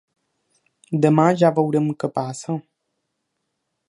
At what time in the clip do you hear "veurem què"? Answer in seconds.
1.59-2.09